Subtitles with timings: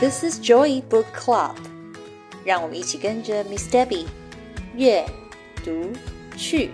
[0.00, 1.56] This is Joy Book Club，
[2.44, 4.06] 让我们一起跟着 Miss Debbie
[4.74, 5.06] 阅
[5.62, 5.92] 读
[6.34, 6.70] 去。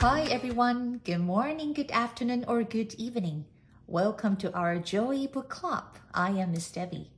[0.00, 3.44] Hi everyone, good morning, good afternoon, or good evening.
[3.86, 5.84] Welcome to our Joy Book Club.
[6.12, 7.08] I am Miss Debbie.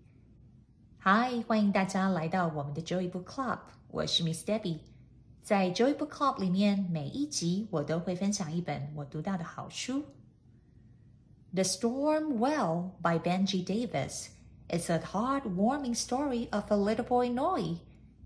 [1.05, 3.59] Hi，欢迎大家来到我们的 Joy Book Club。
[3.93, 4.79] 我是 Miss Debbie。
[5.43, 10.05] 在 Joy Book Club 里面，每一集我都会分享一本我读到的好书。
[11.58, 14.30] the Storm Whale by Benji Davies
[14.70, 17.78] is a heartwarming story of a little boy Noi,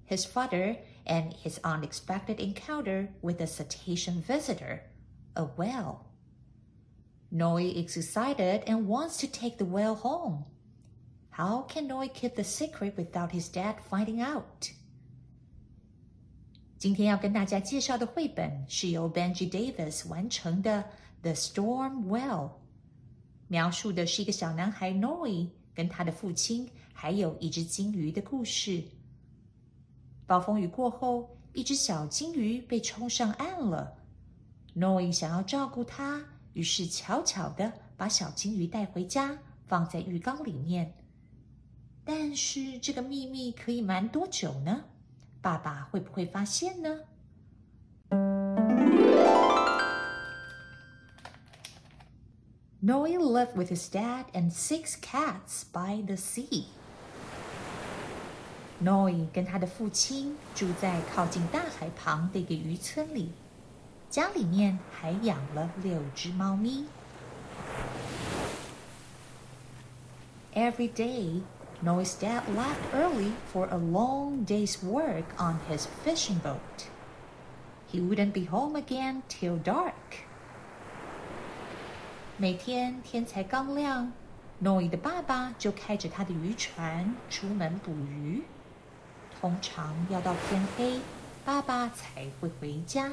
[0.04, 0.76] his father,
[1.08, 4.84] and his unexpected encounter with a cetacean visitor,
[5.34, 6.08] a whale.
[7.32, 10.44] Noi is excited and wants to take the whale home.
[11.30, 14.74] How can Noi keep the secret without his dad finding out?
[16.78, 20.84] 今天要跟大家介绍的绘本是由 Benji Davies 完成的
[21.22, 22.50] 《The Storm Whale》。
[23.52, 28.82] 描述的是一个小男孩 Noi 跟他的父亲还有一只金鱼的故事。
[30.26, 33.94] 暴风雨过后，一只小金鱼被冲上岸了。
[34.74, 40.96] Noi 想要照顾它，于是悄悄的把小金鱼带回家，放在浴缸里面。
[42.06, 44.86] 但是这个秘密可以瞒多久呢？
[45.42, 47.02] 爸爸会不会发现呢
[52.84, 56.66] Noi lived with his dad and six cats by the sea.
[58.80, 63.30] Noi 跟他的父亲住在靠近大海旁的一个渔村里，
[64.10, 66.86] 家里面还养了六只猫咪。
[70.56, 71.44] Every day,
[71.84, 76.88] Noi's dad left early for a long day's work on his fishing boat.
[77.92, 80.31] He wouldn't be home again till dark.
[82.41, 84.13] 每天天才刚亮，
[84.63, 88.43] Noe 的爸爸就开着他的渔船出门捕鱼。
[89.41, 91.01] 通常要到天黑，
[91.45, 93.13] 爸爸才会回家。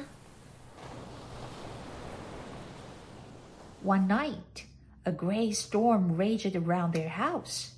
[3.84, 4.64] One night,
[5.04, 7.72] a gray storm raged around their house.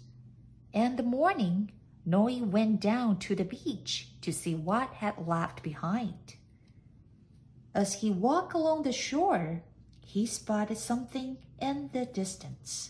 [0.73, 1.71] In the morning,
[2.05, 6.37] Noe went down to the beach to see what had left behind.
[7.73, 9.63] As he walked along the shore,
[10.06, 12.90] he spotted something in the distance.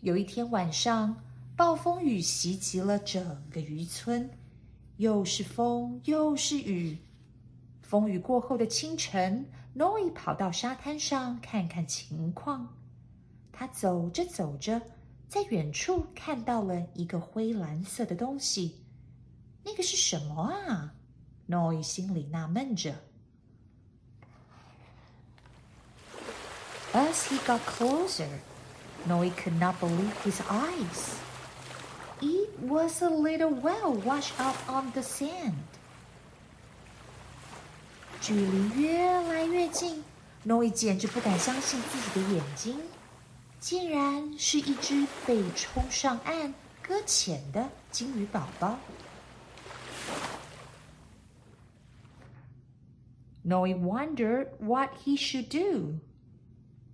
[0.00, 1.22] 有一天晚上，
[1.56, 4.30] 暴风雨袭击了整个渔村，
[4.96, 6.98] 又是风又是雨。
[7.82, 12.76] 风雨过后的清晨，Noe 跑到沙滩上看看情况。
[13.52, 14.80] 他走着走着。
[15.28, 18.84] 在远处看到了一个灰蓝色的东西，
[19.64, 20.92] 那个是什么啊
[21.48, 22.94] ？Noy 心里纳闷着。
[26.93, 28.27] As he got closer,
[29.05, 31.19] Noy could not believe his eyes.
[32.21, 35.53] It was a little whale washed up on the sand.
[38.19, 40.03] 距离越来越近，
[40.45, 42.79] Noy 简直不敢相信自己的眼睛。
[43.59, 48.77] 竟然是一只被冲上岸、搁浅的金鱼宝宝。
[53.43, 55.99] Noe wondered what he should do.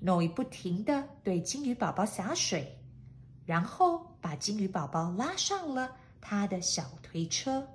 [0.00, 2.78] 诺伊不停的对金鱼宝宝洒水，
[3.44, 7.66] 然后把金鱼宝宝拉上了他的小推车。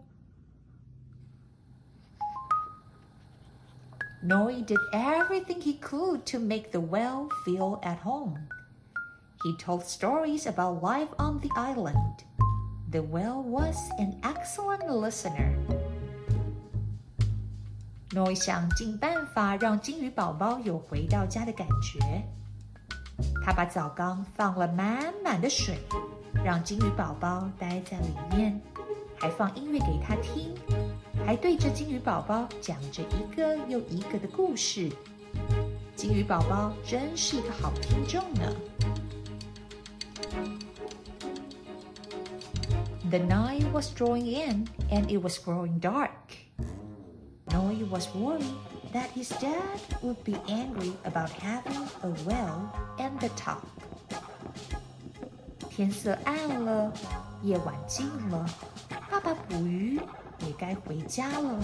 [4.24, 8.47] Noi did everything he could to make the whale feel at home.
[9.44, 12.23] He told stories about life on the island.
[12.91, 15.56] The whale was an excellent listener.
[18.12, 22.01] Noi 想尽办法让金鱼宝宝有回到家的感觉。
[23.45, 25.78] 他把澡缸放了满满的水，
[26.45, 28.60] 让金鱼宝宝待在里面，
[29.16, 30.53] 还放音乐给他听，
[31.24, 34.91] 还对着金鱼宝宝讲着一个又一个的故事。
[35.95, 38.53] 金鱼宝宝真是一个好听众呢。
[43.09, 46.10] The night was drawing in and it was growing dark.
[47.53, 48.55] Noe was worried
[48.93, 53.63] that his dad would be angry about having a well and the top.
[55.69, 56.93] 天色暗了，
[57.43, 58.47] 夜晚近了，
[59.11, 60.01] 爸爸捕鱼
[60.41, 61.59] 也该回家了。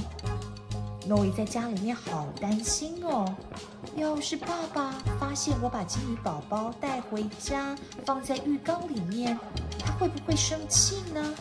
[1.06, 3.32] 诺伊在家里面好担心哦，
[3.94, 4.90] 要是爸爸
[5.20, 9.38] 发现我把金鱼宝宝带回家放在浴缸里面，
[9.78, 11.34] 他会不会生气呢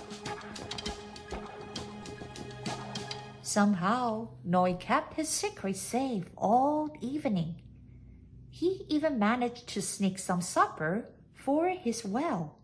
[3.54, 7.56] ？Somehow, Noi kept his secret safe all evening.
[8.50, 11.04] He even managed to sneak some supper
[11.34, 12.58] for his well.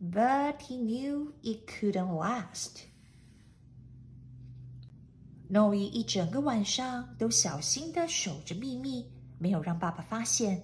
[0.00, 2.84] But he knew it couldn't last.
[5.48, 10.62] 诺伊一整个晚上都小心的守着秘密，没有让爸爸发现。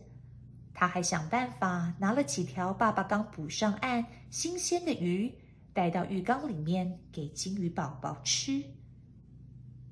[0.73, 5.35] 他还想办法拿了几条爸爸刚捕上岸新鲜的鱼，
[5.75, 8.65] 带到浴缸里面给金鱼宝宝吃。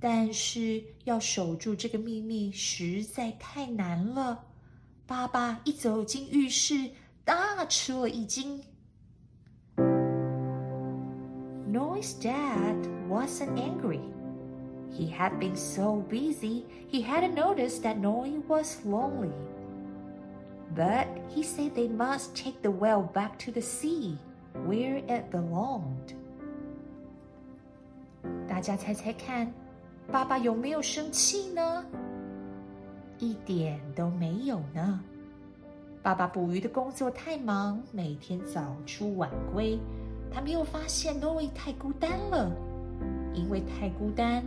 [0.03, 4.45] 但是要守住这个秘密实在太难了。
[5.06, 6.89] 爸爸一走进浴室，
[7.24, 8.63] 大吃了一惊。
[11.71, 12.75] Noi's dad
[13.07, 14.01] wasn't angry.
[14.92, 19.31] He had been so busy, he hadn't noticed that Noy was lonely.
[20.75, 24.18] But he said they must take the well back to the sea,
[24.65, 26.15] where it belonged.
[28.48, 29.53] 大家猜猜看。
[30.11, 31.85] 爸爸有没有生气呢？
[33.17, 34.99] 一点都没有呢。
[36.03, 39.79] 爸爸捕鱼的工作太忙，每天早出晚归，
[40.29, 42.51] 他没有发现诺伊太孤单了。
[43.33, 44.43] 因为太孤单，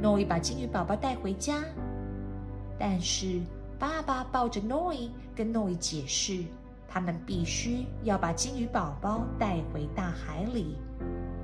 [0.00, 1.64] 诺伊把金鱼宝宝带回家，
[2.78, 3.40] 但是
[3.76, 6.44] 爸爸抱着诺伊，跟诺伊解释，
[6.86, 10.76] 他们必须要把金鱼宝宝带回大海里。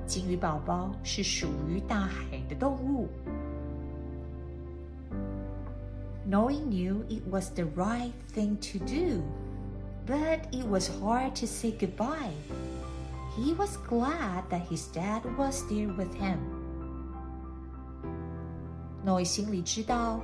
[0.05, 3.09] 金鱼宝宝是属于大海的动物。
[6.27, 9.21] Knowing knew it was the right thing to do,
[10.07, 12.33] but it was hard to say goodbye.
[13.37, 16.39] He was glad that his dad was there with him.
[19.05, 20.19] Noi 心里知道，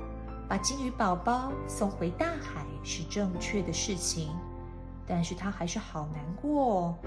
[0.48, 4.30] 把金鱼宝宝送回大海是正确的事情，
[5.06, 6.98] 但是他还是好难过、哦，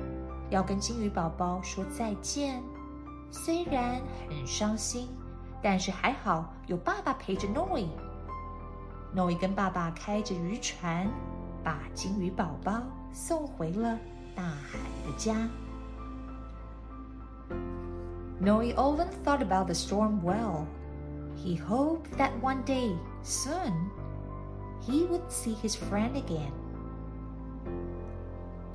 [0.50, 2.64] 要跟金鱼宝宝说再见。
[3.30, 4.00] 虽然
[4.30, 5.10] 很伤心，
[5.62, 7.88] 但是还好有爸爸陪着 Noi。
[9.16, 11.08] 诺伊跟爸爸开着渔船，
[11.64, 12.82] 把金鱼宝宝
[13.14, 13.98] 送回了
[14.36, 15.48] 大海的家。
[18.42, 20.66] Noi often thought about the storm well.
[21.38, 23.72] He hoped that one day, soon,
[24.82, 26.52] he would see his friend again.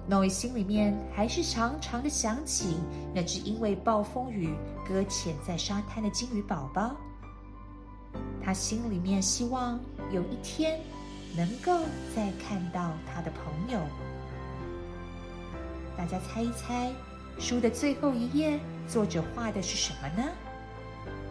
[0.09, 2.79] Noi 心里面还是常常的想起
[3.15, 4.55] 那只因为暴风雨
[4.89, 6.97] 搁浅在沙滩的金鱼宝宝。
[8.43, 9.79] 他心里面希望
[10.11, 10.81] 有一天
[11.37, 11.81] 能够
[12.15, 13.81] 再看到他的朋友。
[15.97, 16.93] 大家猜一猜，
[17.39, 18.59] 书的最后一页，
[18.89, 20.29] 作者画的是什么呢？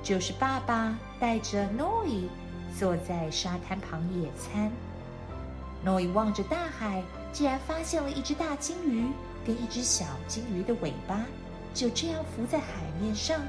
[0.02, 2.30] 就是爸爸带着诺伊
[2.78, 4.72] 坐在沙滩旁野餐。
[5.84, 7.04] 诺伊望着大海，
[7.34, 9.08] 竟然发现了一只大金鱼
[9.46, 11.26] 跟一只小金鱼的尾巴，
[11.74, 12.66] 就这样浮在海
[13.02, 13.42] 面上。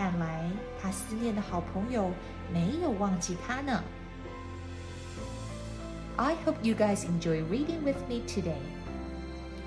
[0.00, 0.50] 看来
[0.80, 2.10] 他思念的好朋友
[2.50, 3.84] 没有忘记他呢。
[6.16, 8.62] I hope you guys enjoy reading with me today.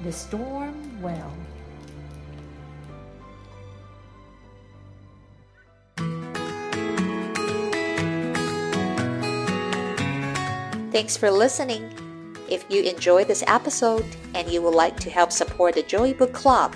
[0.01, 1.29] The Storm Whale.
[10.91, 11.93] Thanks for listening.
[12.49, 16.33] If you enjoyed this episode and you would like to help support the Joy Book
[16.33, 16.73] Club,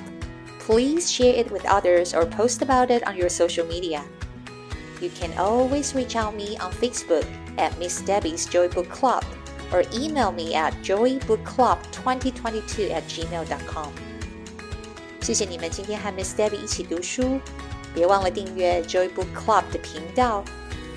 [0.67, 4.03] please share it with others or post about it on your social media.
[5.01, 7.27] You can always reach out me on Facebook
[7.59, 9.25] at Miss Debbie's Joy Book Club
[9.73, 13.93] or email me at joybookclub2022 at gmail.com.
[15.21, 17.41] 谢谢你们今天和 Miss Debbie 一起读书，
[17.95, 20.45] 别忘了订阅 Joy Book Club 的频道。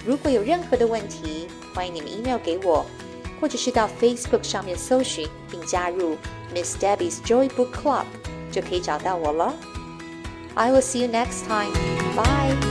[0.06, 2.86] 如果有任何的问题，欢迎你们 email 给我。
[3.42, 6.16] 或者是到 Facebook 上面搜寻并加入
[6.56, 8.06] Miss Debbie's Joy Book Club，
[8.52, 9.54] 就可以找到我了。
[10.56, 11.74] I will see you next time.
[12.16, 12.69] Bye.